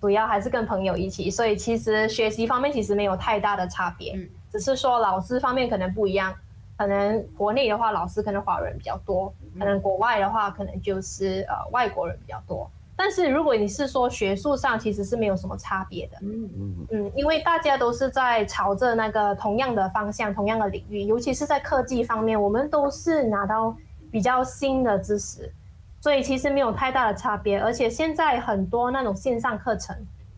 [0.00, 4.12] 主要还是跟朋友一起，所以其实学习方面其实没有太大的差别。
[4.14, 6.34] 嗯，只是说老师方面可能不一样，
[6.76, 12.70] 可能国内的话老师可能华人比较多，可能国外的话可能就是呃外国人比较多。
[12.98, 16.16] 但是如果你是说学术上，其实是没有什么差别的。
[16.22, 23.76] 嗯嗯嗯，因为大家都是在朝着那个同样的方向、同样的领域，尤其是在科技方面，我们都是拿到
[24.10, 25.52] 比较新的知识，
[26.00, 27.60] 所以其实没有太大的差别。
[27.60, 29.94] 而且现在很多那种线上课程，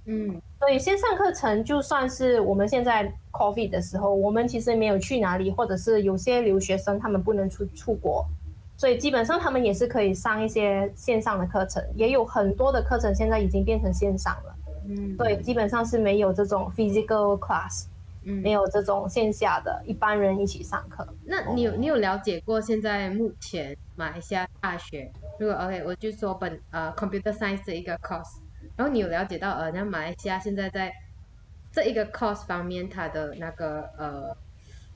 [0.06, 8.26] 嗯，所以线上课程就算是我们现在 COVID 的时候，我们其实没有去哪里，或者是有些留学生他们不能出出国。
[8.76, 14.54] 所以基本上他们也是可以上一些线上的课程，也有很多的课程现在已经变成线上了。
[14.88, 17.86] 嗯，对，基本上是没有这种 physical class，
[18.24, 21.06] 嗯，没有这种线下的一般人一起上课。
[21.24, 25.10] 那你有你有了解过现在目前马来西亚大学？
[25.40, 28.38] 如果 OK，我就说本呃 computer science 的一个 course，
[28.78, 30.90] 然后你有了解到呃，那马来西亚现在在
[31.70, 34.34] 这一个 course 方面，它的那个呃。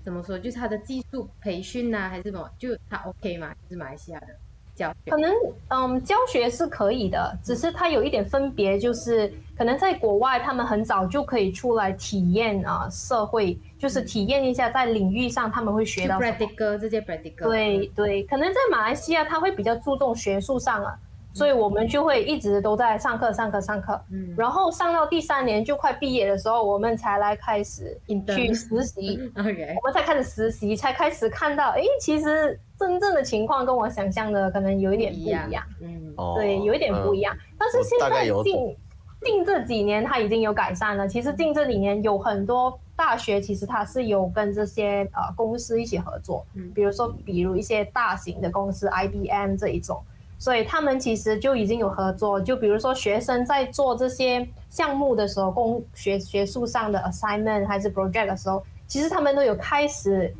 [0.04, 0.36] 怎么说？
[0.36, 2.50] 就是它的技术培训呐，还是什么？
[2.58, 3.54] 就它 OK 吗？
[3.70, 4.26] 是马来西亚的
[4.74, 5.12] 教学？
[5.12, 5.32] 可能
[5.68, 16.18] 嗯，教学是可以的，只是它有一点分别，就是可能在国外，他们很早就可以出来体验啊，社会就是体验一下在领域上他们会学到。
[16.18, 17.44] practical 这些 practical。
[17.44, 20.98] 对对，可能在马来西亚他会比较注重学术上啊。
[21.34, 27.98] 所以我们就会一直都在上课、上课、上课，嗯，然后上到第三年就快毕业的时候，我们才来开始
[28.34, 37.36] 去实习， OK，我们才开始实习，才开始看到，哎，其实真正的情况跟我想象的可能有一点不一样，嗯，对，有一点不一样。
[37.58, 38.76] 但是现在近
[39.24, 50.02] 近这几年它已经有改善了，其实近这几年有很多大学其实它是有跟这些呃公司一起合作，嗯，比如说比如一些大型的公司，IBM 这一种，
[50.42, 52.40] 所以他们其实就已经有合作。
[52.40, 60.34] 就比如说学生在做这些项目的时候，工学学术上的 assignment 还是 project 的时候，其实他们都有开始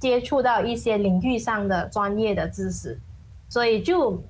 [0.00, 2.98] 接触到一些领域上的专业的知识，
[3.48, 4.20] 所以就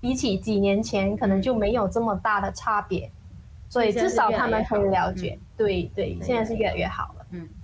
[0.00, 3.10] 比起几年前，可能就没有这么大的差别。
[3.68, 7.19] 所以至少他们可以了解，对对，现在是越来越好了。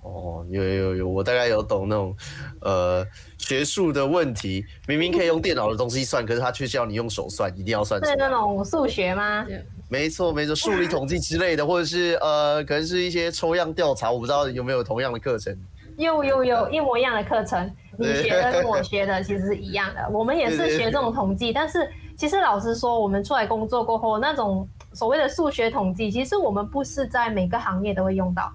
[0.06, 2.16] 嗯，哦，有有有，我大概有懂那种，
[2.60, 3.06] 呃，
[3.38, 8.02] 学术的问题，明明可以用电脑的东西算，可是他却叫你用手算，一定要算。
[8.04, 9.44] 是那种数学吗？
[9.88, 15.56] 没错没错，数理统计之类的，或者是呃，可能是一些抽样调查，我不知道有没有同样的课程。
[15.96, 24.68] 有有有一模一样的课程，你学的跟我学的其实是一样的，我们也是学这种统计，但是其实老实说，我们出来工作过后那种。
[24.92, 28.50] 所谓的数学统计，其实我们不是在每个行业都会用到，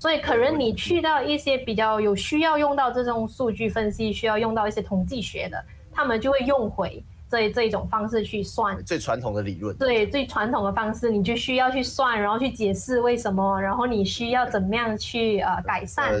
[0.00, 9.76] 所以可能你去到一些比较有需要用到这种数据分析，需要用到一些统计学的，他们就会用回这这一种方式去算最传统的理论。
[9.76, 16.14] 对，最传统的方式，你就需要去算，然后去解释为什么，然后你需要怎么样去呃改善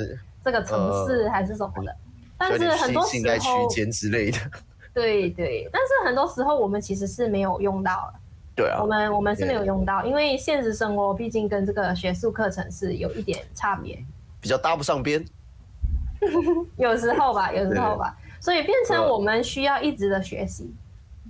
[0.44, 1.96] 这个城市还是什么的。
[2.36, 4.38] 但是很多时候区间之类的。
[4.92, 8.12] 对对，但是很多时候我们其实是没有用到。
[8.60, 13.98] 对啊，我们我们是没有用到，因为现实生活毕竟跟这个学术课程是有一点差别，
[14.40, 15.24] 比较搭不上边。
[16.76, 20.70] 有时候吧，有时候吧，所以变成我们需要一直的学习，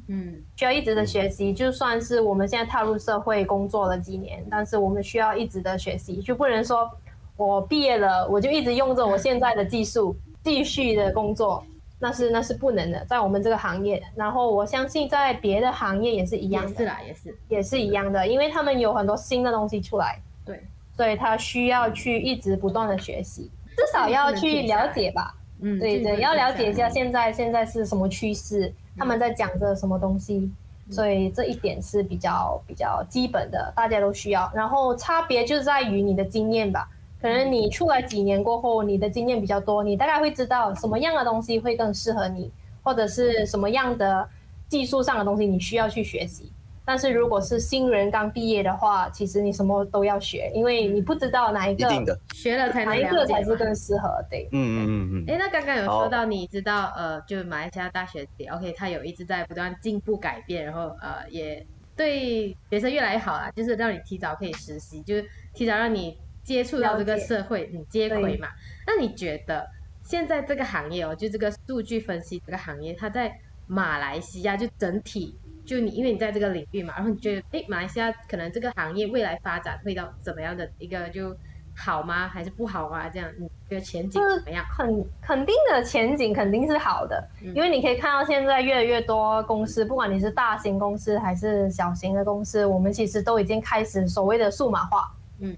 [0.09, 1.53] 嗯，需要一直的学习。
[1.53, 6.91] 就算是我们现在踏入社会工作了几年，但是我们需要一直的学习，就不能说
[7.37, 11.65] 我毕业了我就一直用着我现在的技术继续的工作。
[12.01, 14.03] 那是那是不能的，在我们这个行业。
[14.17, 25.35] 然后我相信在别的行业也是一样的，是啦，也是也是一样的，因为他们有很多新的东西出来，对，所以他需要去一直不断的学习，至少要去了解吧。
[25.61, 30.51] 嗯，对对，要了解一下现在现在是什么趋势，他们在讲着什么东西，
[30.91, 34.51] 所以这一点是比较比较基本的，大家都需要。
[34.55, 36.89] 然后差别就在于你的经验吧。
[37.21, 42.51] 可能你出来几年过后，你的经验比较多，你大概会知道什么样的东西会更适合你，
[42.83, 44.27] 或者是什么样的
[44.69, 46.51] 技术上的东西你需要去学习。
[46.83, 51.87] 但是如果是新人刚毕业的话，其实你什么都要学，因为你不知道哪一个
[52.33, 54.49] 学了才哪一个才是更适合对。
[54.51, 55.25] 嗯嗯嗯嗯。
[55.29, 61.65] 哎，那刚刚有说到，你知道呃，就马来西亚大学，OK，它有一直在不断进步改变，然后呃，也
[61.95, 66.17] 对学生越来越好啊，就是让你提早可以实习，就是提早让你。
[66.51, 68.49] 接触到这个社会，你接轨嘛？
[68.85, 69.65] 那你觉得
[70.03, 73.33] 现在这个行业哦，就这个数据分析这个行业，它在
[73.69, 81.37] 马来西亚就整体，就你因为你在这个领域嘛，然后你觉得，哎，马来西亚可能这个行业未来发展会到怎么样的一个就
[81.77, 82.27] 好吗？
[82.27, 83.09] 还是不好啊？
[83.09, 84.65] 这样你觉得前景怎么样？
[84.77, 87.25] 很肯定的前景肯定是好的，
[87.55, 95.15] 因为你可以看到现在越来越多公司，不管你是大型公司还是小型的公司，我们其实都已经开始所谓的数码化。
[95.39, 95.57] 嗯。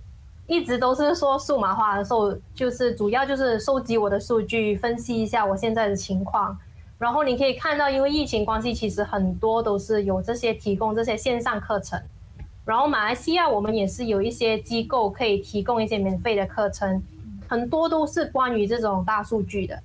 [0.52, 6.54] 一直都是说数码化的时候，就是主要就是收集我的数据，分析一下我现在的情况。
[6.98, 11.98] 然后你可以看到，因为疫情关系，其实很多都是有这些提供这些线上课程。
[12.66, 17.02] 然后马来西亚我们也是有一些机构可以提供一些免费的课程，
[17.48, 19.82] 很多都是关于这种大数据的。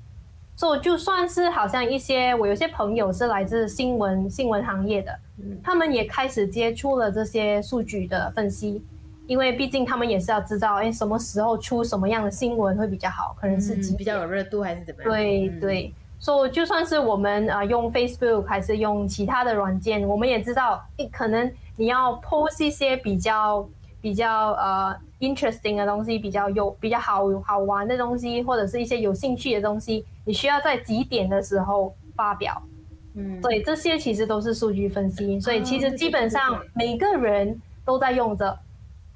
[0.58, 5.18] 所以就算是好像一些我有些朋友是来自新闻新闻行业的，
[5.64, 8.84] 他们也开始接触了这些数据的分析。
[9.28, 15.12] 因为毕竟他们也是要知道，哎，什么时候出什么样的新闻会比较好，可能是比较有热度还是怎么样？
[15.12, 23.68] 对对，所以就算是我们啊用 Facebook 还是用其他的软件，我们也知道，可能你要 post 一些比较
[24.00, 32.62] 比较呃 interesting 的东西，比较有比较好好玩的东西，或者是一些有兴趣的东西，你需要在几点的时候发表。
[33.16, 38.58] 嗯，对，这些其实都是数据分析，所以其实基本上每个人都在用着。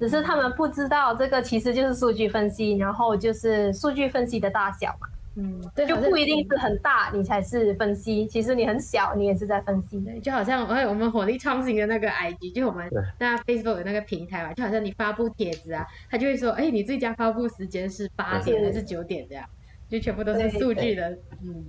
[0.02, 10.00] 只是他们不知道这个其实就是数据分析，然后就是数据分析的大小嘛，嗯，对就不一定是很大你才是分析，其实你很小你也是在分析。
[10.00, 19.48] 对，就好像哎，我们火力创新的那个 IG，就我们那 Facebook 的那个平台嘛，就好像你发布帖子啊，他就会说，哎，你最佳发布时间是八点还是九点这样，
[19.88, 21.64] 就全部都是数据的，嗯。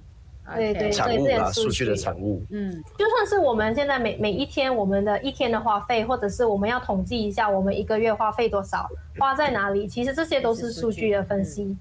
[0.56, 2.44] 对对对，这是数据的产物。
[2.50, 11.76] 嗯，就算是我们现在每每一天我们的一天的花费，或者是我们要统计一下我们一个月花费多少，花在哪里，其实这些都是数据的分析。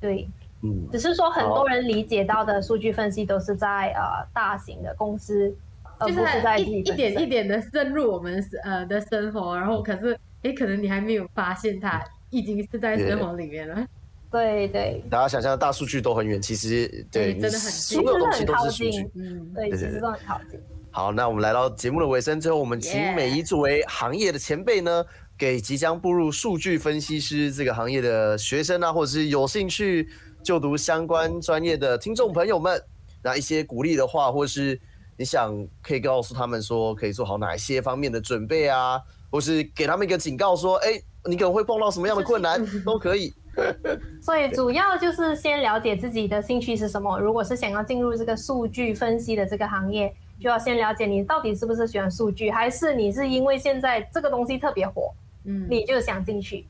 [0.00, 0.26] 对，
[0.62, 5.54] 嗯，只是说很多人理解到的数据分析都是在呃大型的公司，
[5.98, 13.86] 而不是在一一点一点的深入我们呃的生活，然后可是哎，可能你还没有发现它已经是在生活里面了。
[14.30, 19.10] 对对，大家想象大数据都很远，其实对，真的很所有东西都是数据。
[19.14, 20.60] 嗯，对，其实都很靠近。
[20.90, 25.04] 好，那我们来到节目的尾声之后，我们请美仪作为行业的前辈呢，
[25.36, 30.08] 给即将步入数据分析师这个行业的学生啊，或者是有兴趣
[30.42, 32.82] 就读相关专业的听众朋友们，
[33.22, 34.80] 那一些鼓励的话，或是
[35.18, 38.98] 你想可以告诉他们说，可以做好哪一些方面的准备啊，
[39.30, 43.34] 或是给他们一个警告说，哎，你可能会碰到什么样的困难， 都可以。
[44.20, 47.18] 所以主要就是先了解自己的兴趣是什么。
[47.18, 50.14] 如果是想要进入这个数据分析的这个行业。
[50.38, 55.10] 就要先了解你到底是不是喜欢数据，还是你是因为现在这个东西特别火，
[55.44, 56.66] 嗯，你就想进去。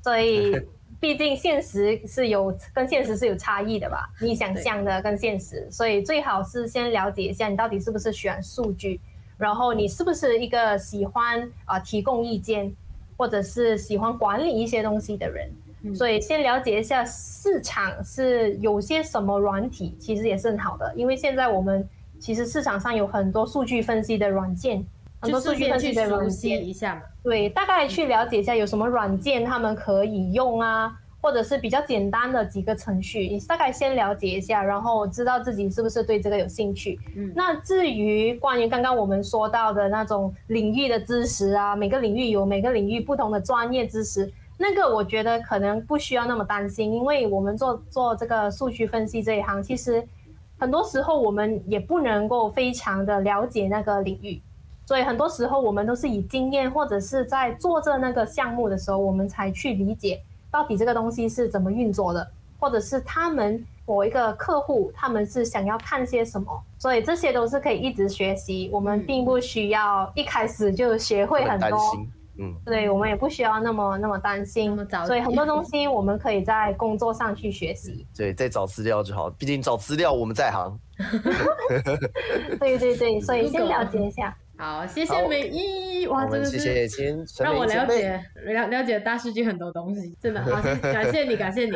[0.00, 0.54] 所以，
[1.00, 4.08] 毕竟现实是有跟现实是有差异的吧？
[4.20, 9.00] 你想象的跟现实，所以最好是先了解一下你到底是不是喜欢数据，
[9.36, 12.72] 然后你是不是一个喜欢啊提供意见，
[13.16, 15.50] 或者是喜欢管理一些东西的人。
[15.94, 21.88] 所以先了解一下市场是有些什么软体，其实也是很好的，因为现在我们。
[22.22, 24.84] 其实市场上有很多数据分析的软件，
[25.20, 27.00] 很多数据分析的软件，一下嘛。
[27.22, 37.00] 对，大概去了解一下有什么软件他们可以用啊，或者是比较简单的几个程序，你大概先了解一下，然后知道自己是不是对这个有兴趣。
[37.16, 37.32] 嗯。
[37.34, 44.30] 那至于关于刚刚我们说到的那种领域的知识啊，每个领域有每个领域不同的专业知识，
[44.60, 50.06] 那个我觉得可能不需要那么担心，因为我们做做这个数据分析这一行，其实。
[50.60, 54.38] 很多时候我们也不能够非常的了解那个领域，
[54.84, 71.78] 所以很多时候我们都是以经验或者是在做这那个项目的时候，我们才去理解到底这个东西是怎么运作的，或者是他们某一个客户他们是想要看些什么，所以这些都是可以一直学习，我们并不需要一开始就学会很多。
[72.40, 74.74] 嗯，对我们也不需要那么那么担心，
[75.06, 78.06] 所以很多东西我们可以在工作上去学习。
[78.16, 80.80] 对，在找资料就好，毕竟找资料我们在行。
[82.58, 84.34] 对对对，所以先了解一下。
[84.56, 91.72] 好，谢谢美一，哇，真的是谢谢让我了解了了解大数据很多东西，真的好， 感谢你，感谢你。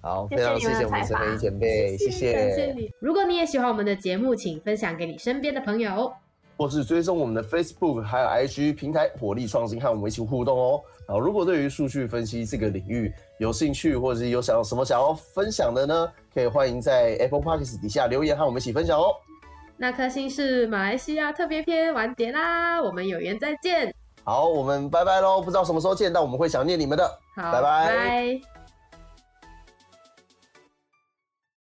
[0.00, 2.90] 好，非常谢谢我们陈美一前辈，谢谢，感谢你。
[3.00, 6.12] 如果你也喜欢我们的节目，请分享给你身边的朋友。
[6.56, 10.80] 或是追踪我们的 Facebook 还有 IG 平台，火力创新，和我们一起互动哦。
[11.06, 16.12] 然后，如果对于数据分析这个领域有兴趣，或者是有想要什么想要分享的呢？
[16.32, 19.06] 可以欢迎在 Apple Podcast 底下留言，和我们一起分享哦。
[19.76, 23.92] 那颗星是马来西亚特别篇完结啦，我们有缘再见。
[24.22, 25.42] 好，我们拜拜喽！
[25.42, 27.06] 不知道什么时候见，但我们会想念你们的。
[27.36, 28.53] 好，拜拜。